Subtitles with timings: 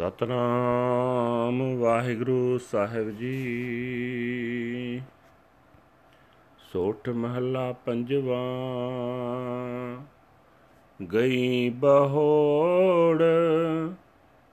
[0.00, 5.02] ਸਤਨਾਮ ਵਾਹਿਗੁਰੂ ਸਾਹਿਬ ਜੀ।
[6.72, 8.38] ਸੋਠ ਮਹੱਲਾ ਪੰਜਵਾ।
[11.12, 13.22] ਗਈ ਬਹੋੜ,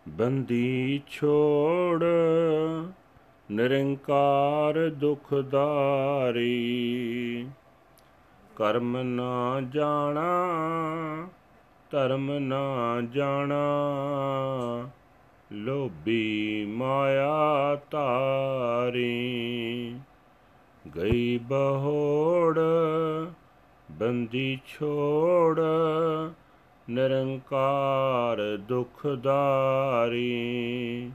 [0.07, 2.04] ਬੰਦੀ ਛੋੜ,
[3.52, 6.57] ਨਿਰੰਕਾਰ ਦੁਖਦਾਰੀ।
[8.55, 10.48] ਕਰਮ ਨਾ ਜਾਣਾ,
[11.91, 13.66] ਧਰਮ ਨਾ ਜਾਣਾ।
[15.52, 19.96] ਲੋਭੀ ਮਾਇਆ ਤਾਰੀ
[20.96, 22.60] ਗਈ ਬਹੋੜ,
[23.92, 25.60] ਬੰਦੀ ਛੋੜ,
[26.90, 31.12] ਨਿਰੰਕਾਰ ਦੁਖਦਾਰੀ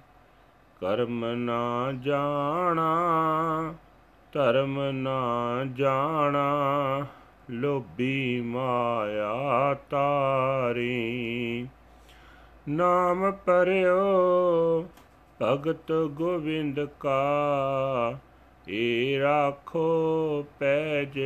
[0.80, 3.75] ਕਰਮ ਨਾ ਜਾਣਾ,
[4.33, 5.21] ਧਰਮ ਨਾ
[5.77, 7.07] ਜਾਣਾ,
[7.51, 11.67] ਲੋਭੀ ਮਾਇਆ ਤਾਰੀ
[12.69, 14.01] ਨਾਮ ਪਰਿਓ,
[15.43, 18.18] ਭਗਤ ਗੋਬਿੰਦ ਕਾ।
[18.68, 21.18] ਏ ਰਾਖੋ ਪੈਜ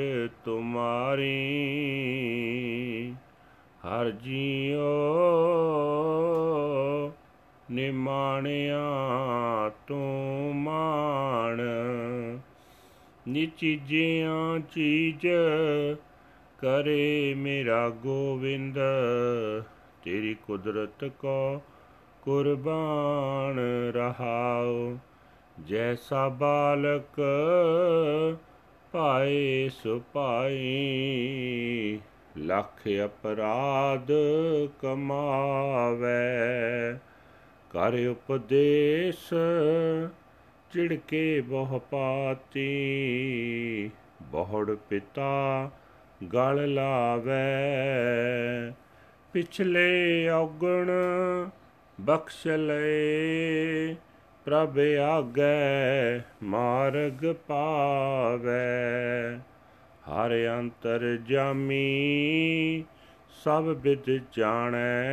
[0.44, 1.32] ਤੁਮਾਰੀ,
[3.84, 4.86] ਹਰ ਜੀਓ
[7.70, 8.80] ਨਿਮਾਣਿਆ
[9.86, 11.60] ਤੂੰ ਮਾਣ।
[13.28, 15.26] ਨਿਚੀਜਿਆਂ ਚੀਜ
[16.58, 18.78] ਕਰੇ ਮੇਰਾ ਗੋਵਿੰਦ
[20.06, 21.62] ਤੇਰੀ ਕੁਦਰਤ ਕੋ
[22.22, 23.58] ਕੁਰਬਾਨ
[23.94, 24.96] ਰਹਾਉ।
[25.64, 27.20] ਜੈਸਾ ਬਾਲਕ
[28.92, 30.64] ਪਾਏ ਸੁਪਾਈ
[32.38, 34.12] ਲੱਖ ਅਪਰਾਧ
[34.82, 36.18] ਕਮਾਵੇ।
[37.70, 39.34] ਕਰ ਉਪਦੇਸ਼
[40.72, 42.70] ਚਿੜਕੇ ਬਹੁ ਪਾਤੀ,
[44.22, 45.70] ਬਹੁੜ ਪਿਤਾ
[46.34, 47.52] ਗਲ ਲਾਵੇ।
[49.32, 50.90] ਪਿਛਲੇ ਔਗਣ
[52.00, 53.96] ਬਖਸ਼ ਲਏ,
[54.44, 59.38] ਪ੍ਰਭ ਆਗੈ ਮਾਰਗ ਪਾਵੇ।
[60.10, 62.84] ਹਰ ਅੰਤਰ ਜਾਮੀ
[63.44, 65.06] ਸਭ ਬਿਦ ਜਾਣੈ,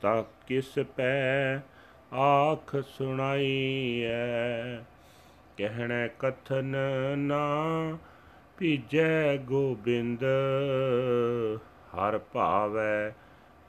[0.00, 1.60] ਤਾ ਕਿਸ ਪੈ
[2.12, 4.82] ਆਖ ਸੁਣਾਈਐ।
[5.56, 6.76] ਕਹਿਣਾ ਕਥਨ
[7.18, 7.48] ਨਾ
[8.58, 10.24] ਭੀਜੈ ਗੋਬਿੰਦ
[11.96, 13.12] ਹਰ ਭਾਵੈ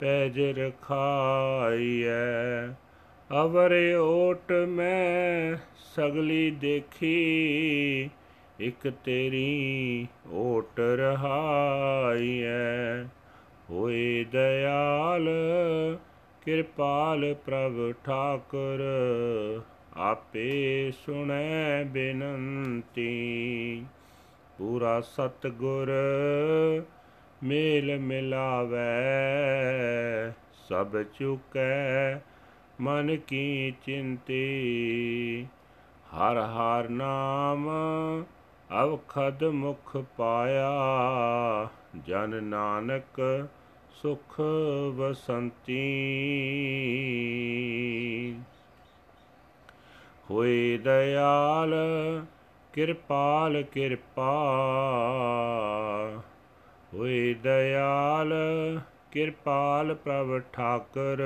[0.00, 2.72] ਪੈਜ ਰਖਾਈਐ
[3.42, 8.10] ਅਵਰ ਓਟ ਮੈਂ ਸਗਲੀ ਦੇਖੀ,
[8.60, 13.04] ਇਕ ਤੇਰੀ ਓਟ ਰਹਾਈਐ।
[13.70, 15.28] ਹੋਏ ਦਇਆਲ,
[16.44, 18.82] ਕਿਰਪਾਲ ਪ੍ਰਭ ਠਾਕੁਰ,
[19.96, 23.84] ਆਪੇ ਸੁਣੈ ਬੇਨੰਤੀ।
[24.58, 25.92] ਪੂਰਾ ਸਤਗੁਰ
[27.42, 28.76] ਮੇਲ ਮਿਲਾਵੇ,
[30.68, 32.14] ਸਭ ਚੁਕੈ,
[32.80, 35.46] ਮਨ ਕੀ ਚਿੰਤੀ।
[36.16, 37.68] ਹਰ ਹਰ ਨਾਮ
[38.82, 40.70] ਅਵਖਦ ਮੁਖ ਪਾਇਆ,
[42.06, 43.48] ਜਨ ਨਾਨਕ
[44.02, 44.40] ਸੁਖ
[44.94, 45.78] ਵਸੰਤੀ।
[50.30, 51.74] ਹੋਏ ਦਇਆਲ
[52.72, 54.34] ਕਿਰਪਾਲ ਕਿਰਪਾ
[56.94, 58.34] ਹੋਏ ਦਇਆਲ,
[59.12, 61.22] ਕਿਰਪਾਲ ਪ੍ਰਭ ਠਾਕਰ,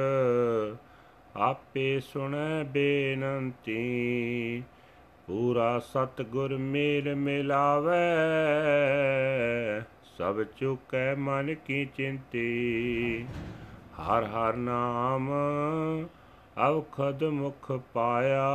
[1.37, 4.62] ਆਪੇ ਸੁਣੈ ਬੇਨੰਤੀ।
[5.27, 8.03] ਪੂਰਾ ਸਤਗੁਰ ਮੇਲ ਮਿਲਾਵੇ,
[10.19, 13.25] ਸਭ ਚੁਕੈ ਮਨ ਕੀ ਚਿੰਤੀ।
[14.00, 15.31] ਹਰ ਹਰ ਨਾਮ
[16.69, 18.50] ਅਵਖਦ ਮੁਖ ਪਾਇਆ,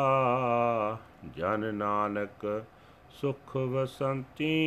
[1.38, 2.66] ਜਨ ਨਾਨਕ
[3.10, 4.64] ਸੁਖ ਵਸੰਤੀ।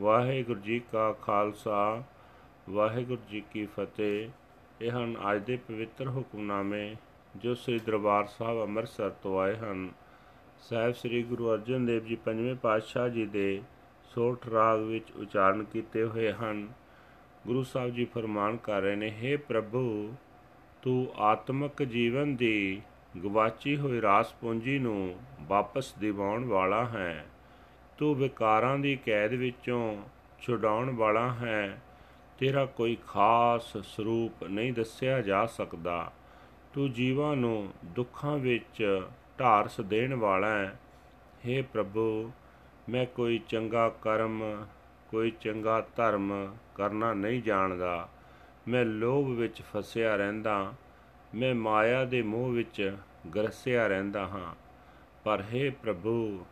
[0.00, 2.02] ਵਾਹਿਗੁਰੂ ਜੀ ਕਾ ਖਾਲਸਾ,
[2.70, 4.28] ਵਾਹਿਗੁਰੂ ਜੀ ਕੀ ਫਤਿਹ।
[4.80, 6.96] ਇਹ ਹਨ ਅੱਜ ਦੇ ਪਵਿੱਤਰ ਹੁਕਮਨਾਮੇ
[7.36, 9.88] ਜੋ ਸ੍ਰੀ ਦਰਬਾਰ ਸਾਹਿਬ ਅੰਮ੍ਰਿਤਸਰ ਤੋਂ ਆਏ ਹਨ।
[10.58, 13.62] ਸਾਹਿਬ ਸ੍ਰੀ ਗੁਰੂ ਅਰਜਨ ਦੇਵ ਜੀ ਪੰਜਵੇਂ ਪਾਤਸ਼ਾਹ ਜੀ ਦੇ
[14.14, 16.68] ਸੋਠ ਰਾਗ ਵਿੱਚ ਉਚਾਰਨ ਕੀਤੇ ਹੋਏ ਹਨ।
[17.46, 20.14] ਗੁਰੂ ਸਾਹਿਬ ਜੀ ਫਰਮਾਨ ਕਰ ਰਹੇ ਨੇ हे ਪ੍ਰਭੂ,
[20.82, 22.82] ਤੂੰ ਆਤਮਿਕ ਜੀਵਨ ਦੀ
[23.24, 27.26] ਗਵਾਚੀ ਹੋਈ ਰਾਸ ਪੂੰਜੀ ਨੂੰ ਵਾਪਸ ਦਿਵਾਉਣ ਵਾਲਾ ਹੈ।
[27.98, 30.02] ਤੂੰ ਵਿਕਾਰਾਂ ਦੀ ਕੈਦ ਵਿੱਚੋਂ
[30.40, 31.82] ਛੁਡਾਉਣ ਵਾਲਾ ਹੈ।
[32.38, 36.12] ਤੇਰਾ ਕੋਈ ਖਾਸ ਸਰੂਪ ਨਹੀਂ ਦੱਸਿਆ ਜਾ ਸਕਦਾ।
[36.74, 39.02] ਤੂੰ ਜੀਵਾਂ ਨੂੰ ਦੁੱਖਾਂ ਵਿੱਚ
[39.40, 40.80] ਢਾਰਸ ਦੇਣ ਵਾਲਾ ਹੈ।
[41.48, 42.32] हे ਪ੍ਰਭੂ,
[42.88, 44.66] ਮੈਂ ਕੋਈ ਚੰਗਾ ਕਰਮ,
[45.10, 48.08] ਕੋਈ ਚੰਗਾ ਧਰਮ ਕਰਨਾ ਨਹੀਂ ਜਾਣਦਾ।
[48.68, 50.74] ਮੈਂ ਲੋਭ ਵਿੱਚ ਫਸਿਆ ਰਹਿੰਦਾ,
[51.34, 52.96] ਮੈਂ ਮਾਇਆ ਦੇ ਮੋਹ ਵਿੱਚ
[53.34, 54.54] ਗਰਸਿਆ ਰਹਿੰਦਾ ਹਾਂ।
[55.24, 56.46] ਪਰ हे ਪ੍ਰਭੂ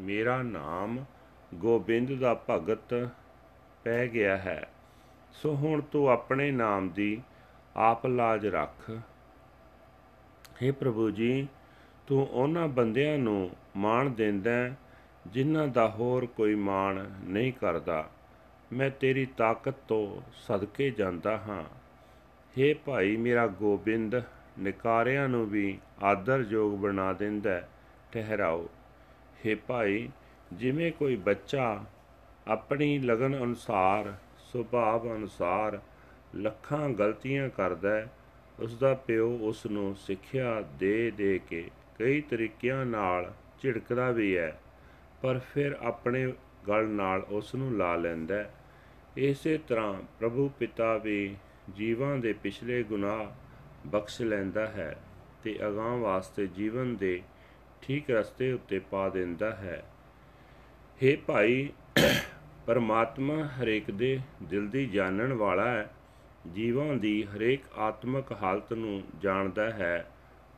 [0.00, 1.04] ਮੇਰਾ ਨਾਮ
[1.54, 3.08] ਗੋਬਿੰਦ ਦਾ ਭਗਤ
[3.84, 4.68] ਪੈ ਗਿਆ ਹੈ।
[5.32, 7.22] ਸੋ ਹੁਣ ਤੂੰ ਆਪਣੇ ਨਾਮ ਦੀ
[7.76, 8.90] ਆਪ ਲਾਜ ਰੱਖ।
[10.62, 11.48] हे ਪ੍ਰਭੂ ਜੀ,
[12.06, 14.70] ਤੂੰ ਉਹਨਾਂ ਬੰਦਿਆਂ ਨੂੰ ਮਾਣ ਦਿੰਦਾ
[15.26, 18.10] ਜਿਨ੍ਹਾਂ ਦਾ ਹੋਰ ਕੋਈ ਮਾਣ ਨਹੀਂ ਕਰਦਾ।
[18.72, 21.64] ਮੈਂ ਤੇਰੀ ਤਾਕਤ ਤੋਂ ਸਦਕੇ ਜਾਂਦਾ ਹਾਂ।
[22.58, 24.22] हे ਭਾਈ, ਮੇਰਾ ਗੋਬਿੰਦ
[24.58, 27.68] ਨਿਕਾਰਿਆਂ ਨੂੰ ਵੀ ਆਦਰਯੋਗ ਬਣਾ ਦਿੰਦਾ
[28.12, 28.68] ਠਹਿਰਾਓ।
[29.44, 30.08] हे ਭਾਈ,
[30.52, 31.84] ਜਿਵੇਂ ਕੋਈ ਬੱਚਾ
[32.46, 34.12] ਆਪਣੀ ਲਗਨ ਅਨੁਸਾਰ
[34.52, 35.78] ਸੁਭਾਅ ਅਨੁਸਾਰ
[36.34, 38.08] ਲੱਖਾਂ ਗਲਤੀਆਂ ਕਰਦਾ ਹੈ
[38.58, 41.68] ਉਸ ਦਾ ਪਿਓ ਉਸ ਨੂੰ ਸਿੱਖਿਆ ਦੇ ਦੇ ਕੇ
[41.98, 43.32] ਕਈ ਤਰੀਕਿਆਂ ਨਾਲ
[43.62, 44.58] ਝਿੜਕਦਾ ਵੀ ਹੈ,
[45.22, 46.32] ਪਰ ਫਿਰ ਆਪਣੇ
[46.68, 48.44] ਗਲ ਨਾਲ ਉਸ ਨੂੰ ਲਾ ਲੈਂਦਾ
[49.16, 51.36] ਇਸੇ ਤਰ੍ਹਾਂ ਪ੍ਰਭੂ ਪਿਤਾ ਵੀ
[51.76, 53.26] ਜੀਵਾਂ ਦੇ ਪਿਛਲੇ ਗੁਨਾਹ
[53.86, 54.94] ਬਖਸ਼ ਲੈਂਦਾ ਹੈ
[55.44, 57.20] ਤੇ ਅਗਾਹ ਵਾਸਤੇ ਜੀਵਨ ਦੇ
[57.82, 59.84] ਠੀਕ ਰਸਤੇ ਉੱਤੇ ਪਾ ਦਿੰਦਾ ਹੈ।
[61.02, 61.72] हे ਭਾਈ,
[62.66, 65.90] ਪਰਮਾਤਮਾ ਹਰੇਕ ਦੇ ਦਿਲ ਦੀ ਜਾਣਨ ਵਾਲਾ ਹੈ।
[66.54, 70.10] ਜੀਵਾਂ ਦੀ ਹਰੇਕ ਆਤਮਿਕ ਹਾਲਤ ਨੂੰ ਜਾਣਦਾ ਹੈ।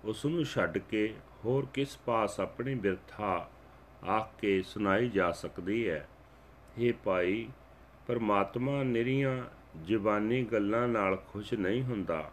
[0.04, 1.14] ਉਸ ਨੂੰ ਛੱਡ ਕੇ
[1.44, 3.50] ਹੋਰ ਕਿਸ ਪਾਸ ਆਪਣੀ ਬਿਰਥਾ
[4.08, 6.08] ਆਖ ਕੇ ਸੁਣਾਈ ਜਾ ਸਕਦੀ ਹੈ?
[6.78, 7.48] ਇਹ ਭਾਈ,
[8.06, 9.44] ਪਰਮਾਤਮਾ ਨਿਰੀਆਂ
[9.84, 12.30] ਜ਼ਬਾਨੀ ਗੱਲਾਂ ਨਾਲ ਖੁਸ਼ ਨਹੀਂ ਹੁੰਦਾ।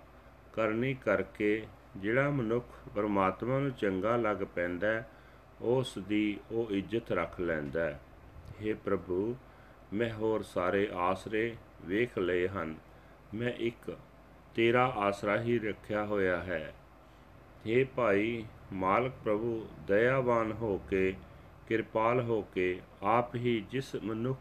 [0.53, 1.67] ਕਰਨੀ ਕਰਕੇ
[1.97, 2.65] ਜਿਹੜਾ ਮਨੁੱਖ
[2.95, 5.03] ਪਰਮਾਤਮਾ ਨੂੰ ਚੰਗਾ ਲੱਗ ਪੈਂਦਾ
[5.61, 7.99] ਉਸ ਦੀ ਉਹ ਇੱਜ਼ਤ ਰੱਖ ਲੈਂਦਾ ਹੈ।
[8.61, 9.35] हे ਪ੍ਰਭੂ,
[9.93, 11.55] ਮੈਂ ਹੋਰ ਸਾਰੇ ਆਸਰੇ
[11.85, 12.75] ਵੇਖ ਲਏ ਹਨ।
[13.33, 13.97] ਮੈਂ ਇੱਕ
[14.55, 16.73] ਤੇਰਾ ਆਸਰਾ ਹੀ ਰੱਖਿਆ ਹੋਇਆ ਹੈ।
[17.67, 21.15] हे ਭਾਈ, ਮਾਲਕ ਪ੍ਰਭੂ, ਦਇਆਵਾਨ ਹੋ ਕੇ,
[21.67, 24.39] ਕਿਰਪਾਲ ਹੋ ਕੇ, ਆਪ ਹੀ ਜਿਸ ਮਨੁੱਖ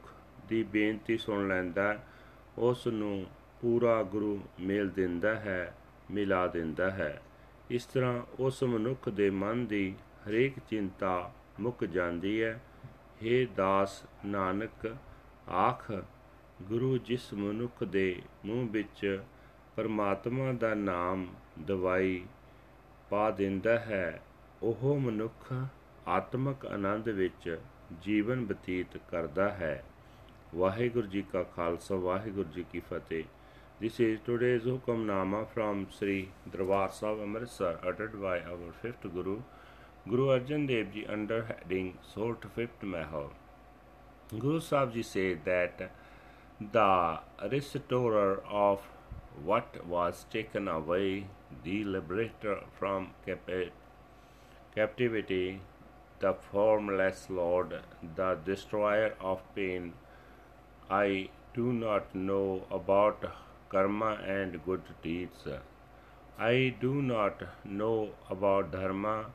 [0.48, 2.04] ਦੀ ਬੇਨਤੀ ਸੁਣ ਲੈਂਦਾ
[2.58, 3.26] ਉਸ ਨੂੰ
[3.60, 5.74] ਪੂਰਾ ਗੁਰੂ ਮੇਲ ਦਿੰਦਾ ਹੈ,
[6.10, 7.22] ਮਿਲਾ ਦਿੰਦਾ ਹੈ।
[7.70, 9.94] ਇਸ ਤਰ੍ਹਾਂ ਉਸ ਮਨੁੱਖ ਦੇ ਮਨ ਦੀ
[10.28, 12.60] ਹਰੇਕ ਚਿੰਤਾ ਮੁੱਕ ਜਾਂਦੀ ਹੈ।
[13.22, 14.96] हे ਦਾਸ ਨਾਨਕ,
[15.48, 15.92] ਆਖ,
[16.62, 19.22] ਗੁਰੂ ਜਿਸ ਮਨੁੱਖ ਦੇ ਮੂੰਹ ਵਿੱਚ
[19.76, 21.26] ਪਰਮਾਤਮਾ ਦਾ ਨਾਮ
[21.66, 22.26] ਦਵਾਈ
[23.10, 24.22] ਪਾ ਦਿੰਦਾ ਹੈ,
[24.62, 25.52] ਉਹ ਮਨੁੱਖ
[26.08, 27.58] ਆਤਮਿਕ ਆਨੰਦ ਵਿੱਚ
[28.02, 29.84] ਜੀਵਨ ਬਤੀਤ ਕਰਦਾ ਹੈ।
[30.54, 33.24] ਵਾਹਿਗੁਰੂ ਜੀ ਕਾ ਖਾਲਸਾ, ਵਾਹਿਗੁਰੂ ਜੀ ਕੀ ਫਤਿਹ।
[33.78, 39.42] This is today's Hukamnama from Sri Darbar Sahib Amritsar uttered by our fifth Guru,
[40.08, 43.32] Guru Arjan Dev Ji under heading Sort Fifth Mahal.
[44.30, 45.90] Guru Sahib Ji said that
[46.58, 47.18] the
[47.52, 48.80] restorer of
[49.44, 51.26] what was taken away,
[51.62, 53.10] the liberator from
[54.74, 55.60] captivity,
[56.20, 57.82] the formless Lord,
[58.14, 59.92] the destroyer of pain.
[60.88, 63.26] I do not know about
[63.68, 65.46] karma and good deeds.
[66.38, 69.26] I do not know about dharma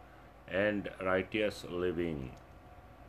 [0.48, 2.31] and righteous living.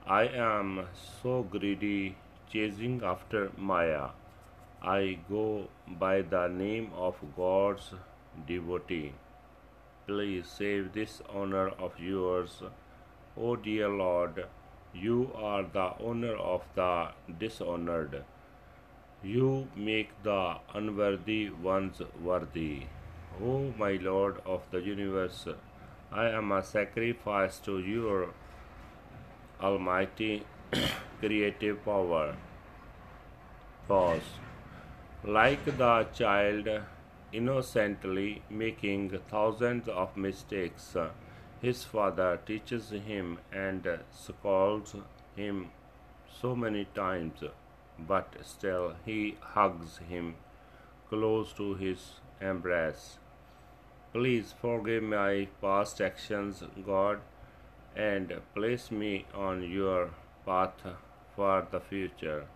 [0.06, 0.86] I am
[1.22, 2.16] so greedy,
[2.52, 4.08] chasing after Maya.
[4.82, 7.92] I go by the name of God's
[8.48, 9.12] devotee.
[10.06, 12.62] Please save this honor of yours,
[13.36, 14.44] O dear Lord.
[14.92, 18.25] You are the honor of the dishonored.
[19.24, 22.86] You make the unworthy ones worthy.
[23.40, 25.46] O my Lord of the universe,
[26.10, 28.30] I am a sacrifice to your
[29.60, 30.44] almighty
[31.20, 32.34] creative power.
[33.86, 34.32] Pause.
[35.22, 36.68] Like the child
[37.32, 40.97] innocently making thousands of mistakes,
[41.61, 44.97] his father teaches him and scolds
[45.37, 45.70] him
[46.40, 47.44] so many times,
[48.06, 50.35] but still he hugs him
[51.09, 53.18] close to his embrace.
[54.12, 57.21] Please forgive my past actions, God,
[57.94, 60.11] and place me on your
[60.47, 60.87] path
[61.37, 62.47] for the future.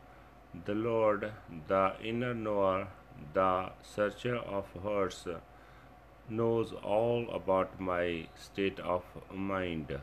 [0.65, 1.33] The Lord,
[1.69, 2.89] the inner knower,
[3.35, 5.27] the searcher of hearts,
[6.29, 9.99] knows all about my state of mind.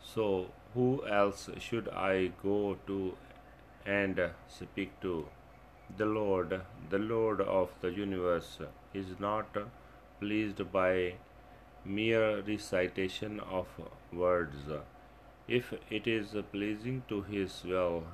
[0.00, 3.16] So, who else should I go to
[3.86, 5.26] and speak to?
[5.96, 8.58] The Lord, the Lord of the universe,
[8.94, 9.56] is not
[10.20, 11.14] pleased by
[11.84, 13.66] mere recitation of
[14.12, 14.56] words.
[15.48, 18.04] If it is pleasing to His will,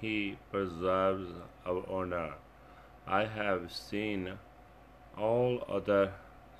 [0.00, 1.30] He preserves
[1.64, 2.34] our honor.
[3.06, 4.38] I have seen
[5.16, 6.12] all other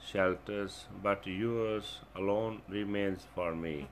[0.05, 3.89] shelters, but yours alone remains for me.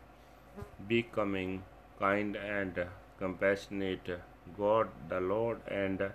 [0.89, 1.62] Becoming
[1.99, 2.87] kind and
[3.19, 4.21] compassionate,
[4.57, 6.11] God the Lord and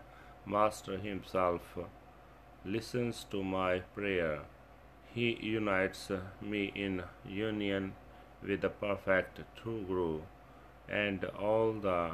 [0.45, 1.77] Master Himself
[2.63, 4.39] listens to my prayer.
[5.13, 6.11] He unites
[6.41, 7.93] me in union
[8.41, 10.21] with the perfect true Guru,
[10.89, 12.11] and all the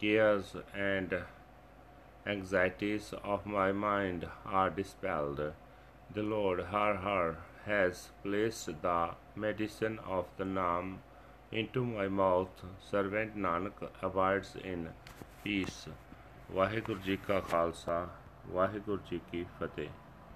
[0.00, 1.14] cares and
[2.26, 5.40] anxieties of my mind are dispelled.
[6.14, 10.98] The Lord, har har, has placed the medicine of the Naam
[11.52, 12.62] into my mouth.
[12.80, 14.88] Servant Nanak abides in
[15.44, 15.88] peace.
[16.52, 18.08] Waheguru ji ਕਾ ਖਾਲਸਾ
[18.46, 19.88] ਵਾਹਿਗੁਰੂ ਜੀ ਕੀ ਫਤਿਹ